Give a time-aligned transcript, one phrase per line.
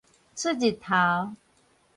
[0.35, 1.35] 出日頭